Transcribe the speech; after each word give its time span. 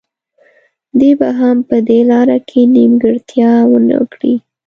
دی 0.99 1.11
به 1.19 1.29
هم 1.39 1.57
په 1.69 1.77
دې 1.87 1.99
لاره 2.11 2.37
کې 2.49 2.61
نیمګړتیا 2.75 3.51
ونه 3.71 3.99
کړي. 4.13 4.35